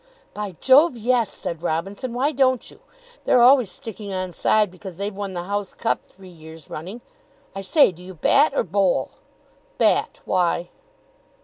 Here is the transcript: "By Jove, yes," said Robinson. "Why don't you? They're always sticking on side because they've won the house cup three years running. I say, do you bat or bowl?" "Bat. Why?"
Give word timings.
"By 0.33 0.53
Jove, 0.59 0.97
yes," 0.97 1.31
said 1.31 1.61
Robinson. 1.61 2.11
"Why 2.15 2.31
don't 2.31 2.71
you? 2.71 2.79
They're 3.25 3.43
always 3.43 3.69
sticking 3.69 4.11
on 4.11 4.31
side 4.31 4.71
because 4.71 4.97
they've 4.97 5.13
won 5.15 5.33
the 5.33 5.43
house 5.43 5.75
cup 5.75 6.05
three 6.05 6.27
years 6.31 6.71
running. 6.71 7.01
I 7.53 7.61
say, 7.61 7.91
do 7.91 8.01
you 8.01 8.15
bat 8.15 8.51
or 8.55 8.63
bowl?" 8.63 9.11
"Bat. 9.77 10.19
Why?" 10.25 10.69